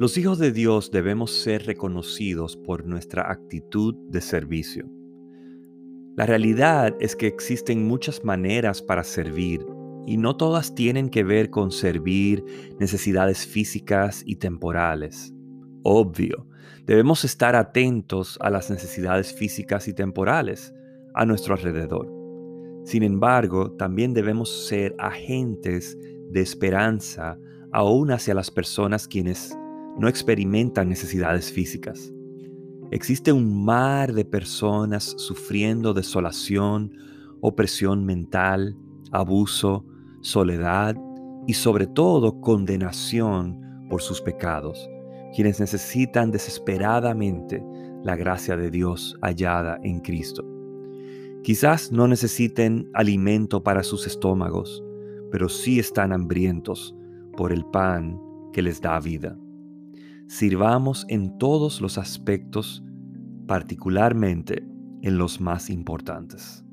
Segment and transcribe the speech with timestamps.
[0.00, 4.90] Los hijos de Dios debemos ser reconocidos por nuestra actitud de servicio.
[6.16, 9.64] La realidad es que existen muchas maneras para servir
[10.04, 12.44] y no todas tienen que ver con servir
[12.80, 15.32] necesidades físicas y temporales.
[15.84, 16.48] Obvio,
[16.86, 20.74] debemos estar atentos a las necesidades físicas y temporales
[21.14, 22.12] a nuestro alrededor.
[22.84, 25.96] Sin embargo, también debemos ser agentes
[26.32, 27.38] de esperanza
[27.72, 29.56] aún hacia las personas quienes
[29.96, 32.12] no experimentan necesidades físicas.
[32.90, 36.92] Existe un mar de personas sufriendo desolación,
[37.40, 38.76] opresión mental,
[39.10, 39.84] abuso,
[40.20, 40.96] soledad
[41.46, 44.88] y sobre todo condenación por sus pecados,
[45.34, 47.62] quienes necesitan desesperadamente
[48.02, 50.44] la gracia de Dios hallada en Cristo.
[51.42, 54.82] Quizás no necesiten alimento para sus estómagos,
[55.30, 56.94] pero sí están hambrientos
[57.36, 58.18] por el pan
[58.52, 59.36] que les da vida
[60.28, 62.82] sirvamos en todos los aspectos,
[63.46, 64.66] particularmente
[65.02, 66.64] en los más importantes.